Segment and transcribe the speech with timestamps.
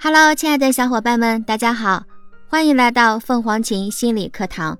[0.00, 2.04] Hello，亲爱的小伙伴们，大家好，
[2.46, 4.78] 欢迎来到凤凰琴心理课堂，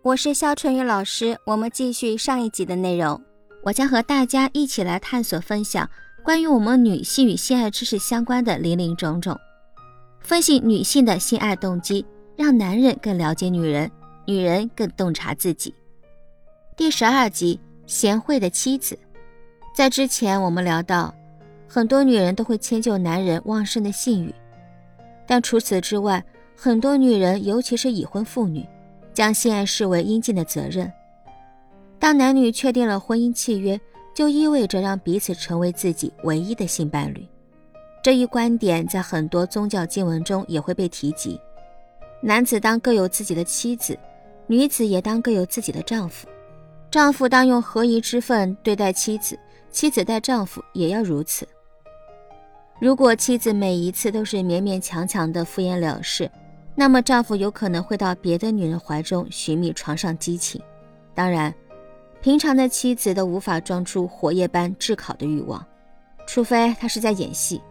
[0.00, 1.38] 我是肖春雨老师。
[1.44, 3.22] 我们继续上一集的内容，
[3.62, 5.86] 我将和大家一起来探索分享
[6.22, 9.38] 关于我们女性与性爱知识相关的林林种种，
[10.20, 13.90] 分析女性的性爱动机，让男人更了解女人，
[14.24, 15.74] 女人更洞察自己。
[16.78, 17.60] 第十二集，
[17.92, 18.98] 贤惠的妻子。
[19.74, 21.14] 在之前我们聊到，
[21.68, 24.34] 很多女人都会迁就男人旺盛的性欲。
[25.26, 26.24] 但除此之外，
[26.56, 28.66] 很多女人，尤其是已婚妇女，
[29.12, 30.90] 将性爱视为应尽的责任。
[31.98, 33.78] 当男女确定了婚姻契约，
[34.14, 37.28] 就意味着让彼此成为自己唯一的性伴侣。
[38.02, 41.38] 这一观点在很多宗教经文中也会被提及：
[42.22, 43.98] 男子当各有自己的妻子，
[44.46, 46.26] 女子也当各有自己的丈夫。
[46.92, 49.38] 丈夫当用合宜之分对待妻子，
[49.70, 51.48] 妻子待丈夫也要如此。
[52.78, 56.30] 如果妻子每一次都是勉勉强强的敷衍了事，
[56.74, 60.60] 那么丈夫有可能会到别的女人怀中寻觅床上激情。
[61.14, 61.54] 当然，
[62.20, 65.64] 平常的妻子都无法装出火焰般炙烤的欲望，
[66.26, 67.62] 除非她是在演戏。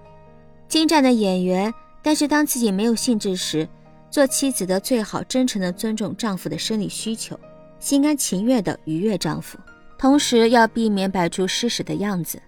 [0.67, 3.69] 精湛的演员，但是当自己没有兴致时，
[4.09, 7.39] 做妻子的最好真诚的尊重丈夫的生理需求，
[7.81, 9.57] 心甘情愿的愉悦丈夫，
[9.97, 12.39] 同时要避免摆出施舍的样子。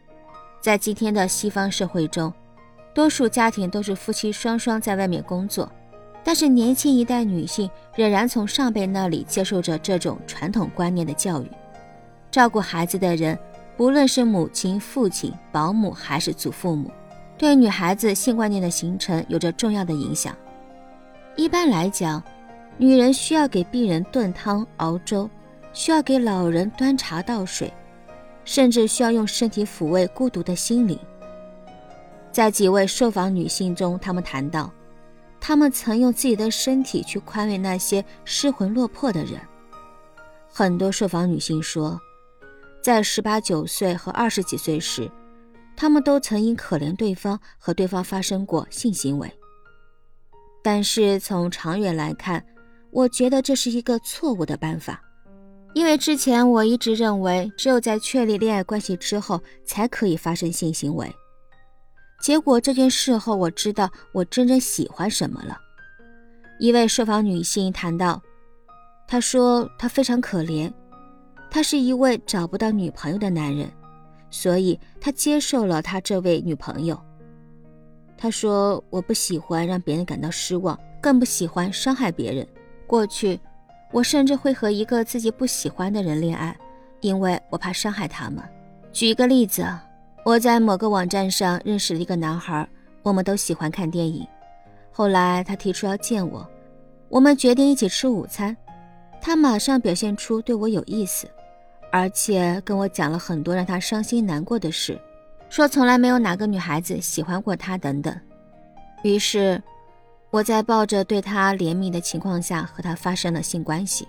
[0.62, 2.32] 在今天的西方社会中。
[2.94, 5.68] 多数家庭都是夫妻双双在外面工作，
[6.24, 11.50] 但是年轻一代女性仍然从上辈那里接受着这种传统观念的教育。
[12.30, 13.36] 照顾孩子的人，
[13.76, 16.92] 不论是母亲、父亲、保姆还是祖父母，
[17.36, 20.38] 对女孩子性观念的形成有着重要的影响。
[21.36, 22.22] 一般来讲，
[22.78, 25.30] 女人需要给病人炖汤熬粥，
[25.74, 27.72] 需要给老人端茶倒水，
[28.44, 30.98] 甚至需要用身体抚慰孤独的心灵。
[32.32, 34.74] 在几位受访女性中，她们谈到，
[35.40, 39.40] 她们曾用自己的身体去宽慰那些失魂落魄的人。
[40.52, 42.00] 很多受访女性说，
[42.82, 45.10] 在十八九岁和二十几岁时，
[45.76, 49.32] 她们都曾因可怜对方和对方发生过性行为。
[50.64, 52.44] 但是从长远来看，
[52.94, 55.02] 我觉得这是一个错误的办法，
[55.74, 61.12] 因为之前我一直认为，只有在确立恋爱关系之后，才可以发生性行为。
[62.22, 65.58] 结果这件事后，我知道我真正喜欢什么了。
[66.60, 68.22] 一位受访女性谈到，
[69.08, 70.72] 她说她非常可怜，
[71.50, 73.70] 他是一位找不到女朋友的男人，
[74.30, 77.00] 所以他接受了他这位女朋友。
[78.18, 82.48] 他说：“我不喜欢让别人感到失望，更不喜欢伤害别人。
[82.88, 83.40] 过去，
[83.92, 86.56] 我甚至会和一个自己不喜欢的人恋爱，
[87.02, 88.44] 因为我怕伤害他们。”
[88.92, 89.66] 举一个例子。
[90.26, 92.66] 我在某个网站上认识了一个男孩，
[93.02, 94.26] 我们都喜欢看电影。
[94.90, 96.50] 后来他提出要见我，
[97.10, 98.56] 我们决定一起吃午餐。
[99.20, 101.28] 他马上表现出对我有意思，
[101.92, 104.98] 而且跟我讲了很多让他伤心难过的事，
[105.50, 108.18] 说从来没有哪个女孩子喜欢过他等等。
[109.04, 109.62] 于是
[110.34, 114.08] 我在抱着对他怜悯的情况下和他发生了性关系。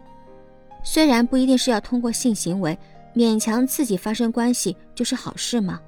[0.82, 2.78] 虽然不一定是要通过性行为
[3.14, 5.78] 勉强自己发生关系就是好事吗？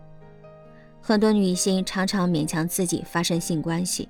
[1.00, 4.06] 很多女性常常勉强自己发生性关系，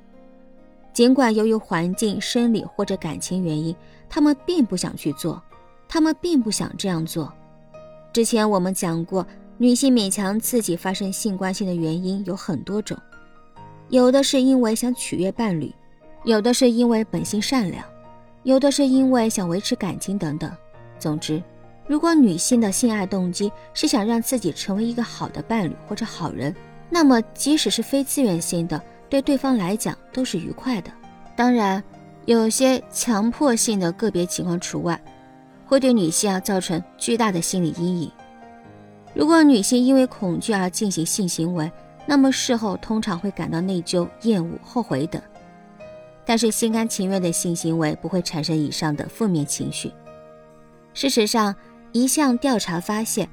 [0.92, 3.72] 尽管由于环境、生理或者感情原因，
[4.08, 5.40] 她们并不想去做，
[5.88, 7.32] 她们并不想这样做。
[8.12, 9.24] 之前我们讲过，
[9.58, 12.98] 女性勉强自己发生性关系的原因有很多种，
[13.90, 15.72] 有的是因为想取悦伴侣，
[16.26, 17.84] 有的是因为本性善良，
[18.42, 20.50] 有的是因为想维持感情等等。
[20.98, 21.40] 总之，
[21.86, 26.52] 如果女性的性爱动机是想让自己成为一个好的伴侣或者好人，
[26.90, 30.90] 那么，即使是非自愿性的，对对方来讲都是愉快的。
[31.36, 31.80] 当然，
[32.24, 35.00] 有些强迫性的个别情况除外，
[35.64, 38.10] 会对女性啊造成巨大的心理阴影。
[39.14, 41.70] 如果女性因为恐惧而进行性行为，
[42.04, 45.22] 那么事后通常会感到内疚、厌恶、后悔等。
[46.26, 49.92] 但是，心甘情愿的性行为不会产生以上的负面情绪。
[50.92, 51.54] 事实上，
[51.92, 53.28] 一项调查发现，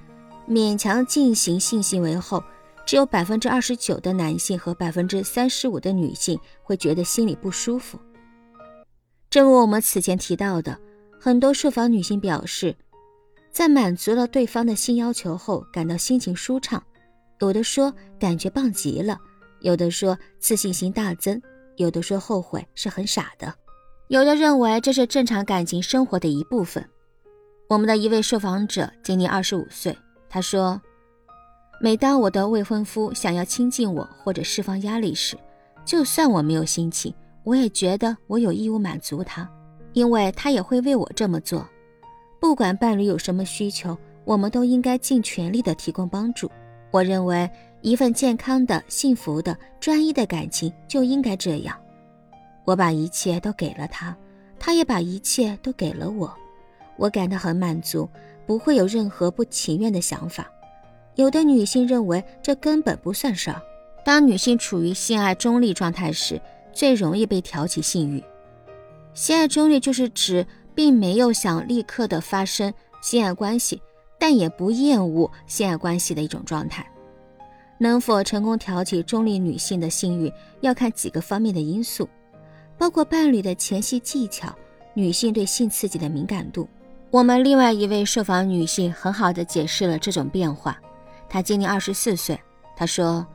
[0.47, 2.43] 勉强进行性行为后，
[2.85, 7.97] 只有百分之二十九的男性和百分之三十五的女性会觉得心里不舒服。
[9.29, 10.79] 正如我们此前提到的，
[11.19, 12.75] 很多受访女性表示，
[13.51, 16.83] 在满足了对方的性要求后，感到心情舒畅。
[17.39, 19.17] 有的说感觉棒极了，
[19.61, 21.41] 有的说自信心大增，
[21.77, 23.53] 有的说后悔是很傻的，
[24.07, 26.87] 有的认为这是正常感情生活的一部分。
[27.69, 29.97] 我们的一位受访者今年二十五岁。
[30.29, 30.81] 他说
[31.79, 35.37] ：“每当我的未婚夫想要亲近我或者释放压力时，
[35.85, 39.47] 就算我没有心情，我也觉得我有义务满足他，
[39.93, 41.67] 因为他也会为我这么做。
[42.39, 46.49] 不管伴侣有什么需求，我们都应该尽全力的提供帮助。
[46.91, 47.49] 我认为，
[47.83, 51.79] 一份健康的、幸福的、专一的感情就应该这样。
[52.65, 54.17] 我把一切都给了他，
[54.57, 56.33] 他也把一切都给了我，
[56.97, 58.09] 我感到很满足。”
[58.45, 60.51] 不会有任何不情愿的想法。
[61.15, 63.61] 有的女性认为这根本不算事儿。
[64.03, 66.41] 当女性处于性爱中立状态时，
[66.73, 68.21] 最容易被挑起性欲。
[69.13, 70.45] 性爱中立就是指
[70.75, 73.81] 并没有想立刻的发生性爱关系，
[74.19, 76.85] 但也不厌恶性爱关系的一种状态。
[77.83, 80.31] 能否成功挑起中立女性的性欲，
[80.61, 82.07] 要看几个方面的因素，
[82.77, 84.55] 包括伴侣的前戏技巧、
[84.93, 86.65] 女性对性刺激的敏感度。
[87.11, 90.79] 我们另外一位受访女性很好的解释了这种变化。
[91.27, 92.39] 她今年二十四岁。
[92.73, 93.27] 她说：“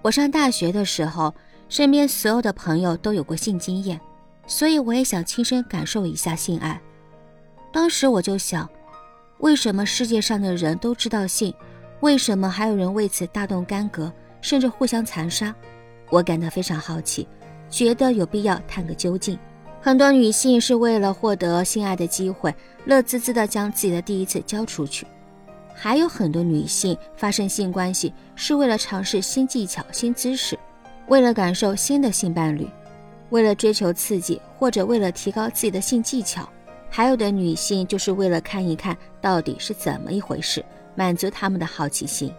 [0.00, 1.34] 我上大学的时候，
[1.68, 4.00] 身边所有的朋友都有过性经验，
[4.46, 6.80] 所以我也想亲身感受一下性爱。
[7.72, 8.70] 当时我就想，
[9.38, 11.52] 为什么世界上的人都知道性，
[12.02, 15.54] 为什么还有人为此大动干戈，甚至互相残杀？
[16.10, 17.28] 我感到非常好奇，
[17.70, 19.38] 觉得有必要探个究竟。”
[19.80, 22.52] 很多女性是为了获得性爱的机会，
[22.86, 25.06] 乐滋滋地将自己的第一次交出去；
[25.72, 30.58] 还有很多女性发生性关系是为了尝试新技巧、新姿势，
[31.06, 32.68] 为了感受新的性伴侣，
[33.30, 36.48] 为了追求刺激，或者为了提高自己的性技巧。
[36.90, 42.32] 还有的女性就是为了看一看到底是怎么一回事，满足他们的好奇心。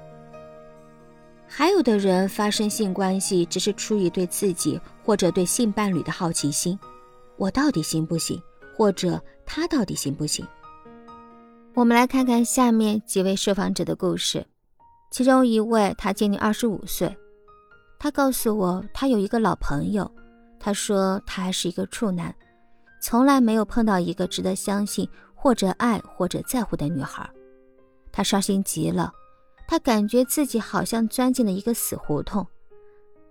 [1.47, 6.77] 还有的人发生性关系只是出于对自己或者对性伴侣的好奇心。
[7.38, 8.41] 我到底行不行？
[8.75, 10.45] 或者他到底行不行？
[11.75, 14.45] 我们来看看下面几位受访者的故事。
[15.11, 17.15] 其中一位，他今年二十五岁，
[18.00, 20.09] 他告诉我，他有一个老朋友，
[20.59, 22.33] 他说他还是一个处男，
[23.00, 27.29] 从来没有碰到一个值得相信或者爱或者在乎的女孩。
[28.13, 29.12] 他伤心极了，
[29.68, 32.48] 他感觉自己好像钻进了一个死胡同，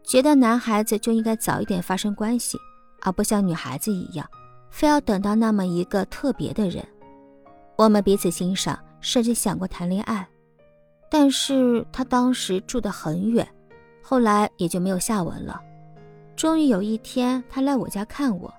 [0.03, 2.59] 觉得男孩子就应该早一点发生关系。
[3.05, 4.25] 而不像女孩子一样，
[4.71, 6.87] 非要等到那么一个特别的人。
[7.75, 10.25] 我们彼此欣赏，甚至想过谈恋爱，
[11.11, 13.45] 但是他当时住得很远，
[14.01, 15.61] 后来也就没有下文了。
[16.37, 18.55] 终于有一天，他来我家看我，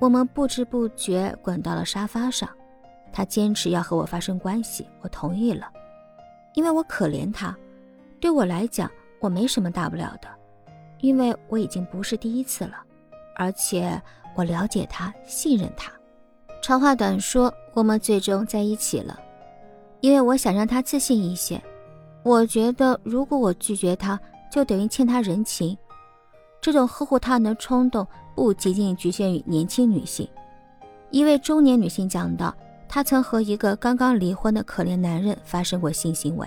[0.00, 2.48] 我们不知不觉滚到了沙发上。
[3.14, 5.70] 他坚持要和我发生关系，我同意了，
[6.54, 7.56] 因为我可怜他。
[8.20, 8.90] 对我来讲，
[9.20, 10.28] 我没什么大不了的，
[10.98, 12.82] 因为我已经不是第一次了。
[13.36, 14.02] 而且
[14.34, 15.92] 我了解他，信任他。
[16.60, 19.20] 长话短说，我们最终在一起了，
[20.00, 21.62] 因为我想让他自信一些。
[22.24, 24.18] 我觉得，如果我拒绝他，
[24.50, 25.76] 就等于欠他人情。
[26.60, 30.28] 这种呵护他人的冲动不仅仅局限于年轻女性。
[31.10, 32.52] 一位中年女性讲到，
[32.94, 36.46] 她曾和一个刚刚离婚的可怜男人发生过性行为。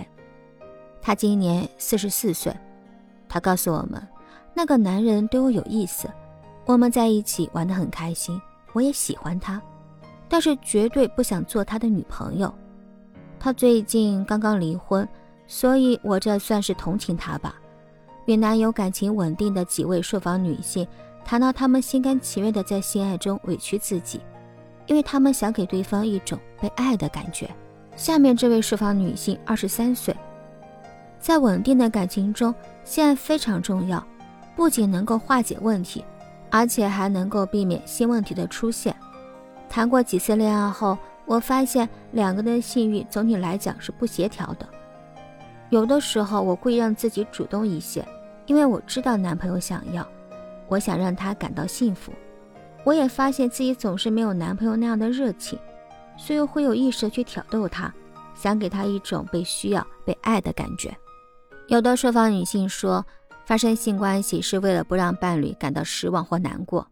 [1.01, 2.55] 她今年四十四岁，
[3.27, 4.01] 她告诉我们，
[4.53, 6.09] 那个男人对我有意思。
[6.65, 8.41] 我们在一起玩得很开心，
[8.71, 9.61] 我也喜欢他，
[10.29, 12.53] 但是绝对不想做他的女朋友。
[13.38, 15.05] 他最近刚刚离婚，
[15.47, 17.56] 所以我这算是同情他吧。
[18.25, 20.87] 与男友感情稳定的几位受访女性
[21.25, 24.21] 谈到，她们心甘情愿地在性爱中委屈自己，
[24.87, 27.49] 因为他们想给对方一种被爱的感觉。
[27.95, 30.15] 下面这位受访女性二十三岁，
[31.19, 32.53] 在稳定的感情中，
[32.83, 34.03] 性爱非常重要，
[34.56, 36.03] 不仅能够化解问题。
[36.49, 38.95] 而且还能够避免新问题的出现。
[39.69, 44.65] 谈过几次恋爱后，我发现两个人的性欲总体来讲是不协调的。
[45.69, 48.01] 有的时候我故意让自己主动一些，
[48.45, 50.07] 因为我知道男朋友想要，
[50.69, 52.13] 我想让他感到幸福。
[52.84, 55.60] 我也发现自己总是没有男朋友那样的热情，
[56.18, 57.94] 所以会有意识的去挑逗他，
[58.36, 60.96] 想给他一种被需要、被爱的感觉。
[61.68, 63.06] 有的受访女性说。
[63.48, 66.86] 发生性关系是为了不让伴侣感到失望或难过。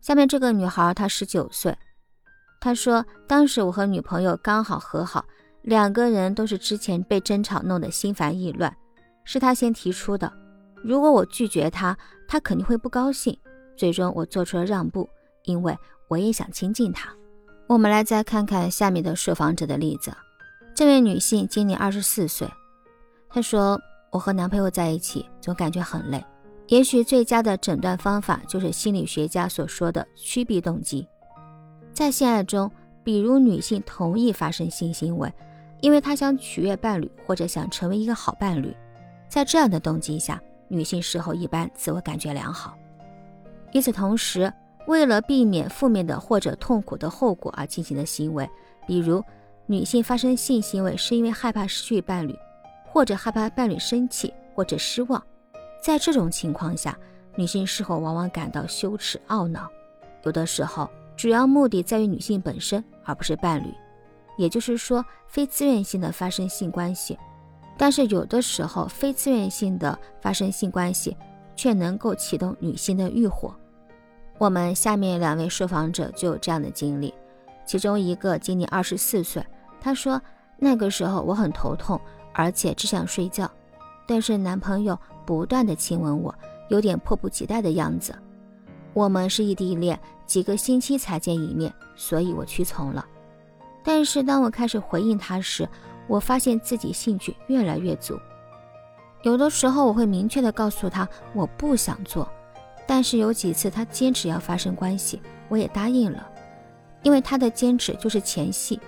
[0.00, 1.72] 下面这个女孩，她十九岁，
[2.60, 5.24] 她说：“当时我和女朋友刚好和好，
[5.62, 8.76] 两个人都是之前被争吵弄得心烦意乱，
[9.22, 10.32] 是他先提出的。
[10.82, 11.96] 如果我拒绝他，
[12.26, 13.38] 他肯定会不高兴。
[13.78, 15.08] 最终我做出了让步，
[15.44, 15.74] 因为
[16.08, 17.08] 我也想亲近他。”
[17.66, 20.12] 我们来再看看下面的受访者的例子。
[20.74, 22.46] 这位女性今年二十四岁，
[23.30, 23.80] 她说。
[24.10, 26.24] 我和男朋友在一起，总感觉很累。
[26.68, 31.06] 也许最佳的诊断方法就是心理学家所说的趋避动机。
[31.92, 32.72] 在性爱中，
[33.04, 35.30] 比如女性同意发生性行为，
[35.82, 38.74] 因为她想取悦伴侣或者想成为一个好伴侣。
[39.28, 42.74] 在这样的动机下，女性事后一般自我感觉良好。
[43.72, 44.52] 与此同时，
[44.86, 48.48] 为了避免负面的或者痛苦的后果而进行的行为，
[48.86, 49.22] 比如
[49.66, 52.34] 女性发生性行为是因为害怕失去伴侣，
[52.86, 55.22] 或者害怕伴侣生气或者失望，
[55.82, 56.98] 在这种情况下，
[57.36, 59.68] 女性事后往往感到羞耻懊恼。
[60.24, 63.72] 有的时候，主要目的在于女性本身，而不是伴侣，
[64.38, 67.18] 也就是说，非自愿性的发生性关系。
[67.76, 71.16] 但是有的时候，非自愿性的发生性关系
[71.58, 73.52] 却能够启动女性的欲火。
[74.38, 77.12] 我们下面两位受访者就有这样的经历，
[77.66, 79.44] 其中一个今年二十四岁，
[79.80, 80.22] 他说
[80.56, 82.00] 那个时候我很头痛，
[82.32, 83.50] 而且只想睡觉，
[84.06, 84.96] 但是男朋友
[85.26, 86.32] 不断的亲吻我，
[86.68, 88.14] 有点迫不及待的样子。
[88.94, 93.04] 我们是异地恋，几个星期才见一面，所以我屈从了。
[93.82, 95.68] 但是当我开始回应他时，
[96.06, 98.16] 我发现自己兴趣越来越足，
[99.22, 102.28] 有的时候我会明确的告诉他我不想做，
[102.86, 106.26] 但是有几次他坚持要发生关系，我也答应了，
[107.02, 108.80] 因为他的坚持就是前戏。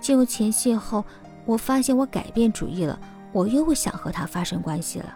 [0.00, 1.04] 进入前戏后，
[1.44, 2.98] 我发现我改变主意了，
[3.32, 5.14] 我又想和他发生关系了。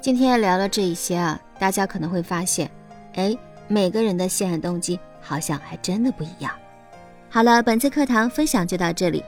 [0.00, 2.70] 今天聊了这一些啊，大家可能会发现，
[3.14, 6.52] 哎，每个人的性爱动机好像还真的不一样。
[7.28, 9.24] 好了，本次课堂分享就到这里。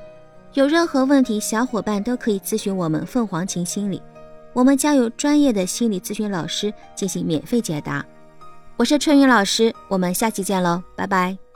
[0.55, 4.01] 有任何问题，小伙伴都可以咨询我们凤凰琴心理，
[4.53, 8.05] 我们将有专业的心理咨询老师进行免费解答。
[8.77, 11.48] 我是春雨老师，我们下期见喽，拜拜。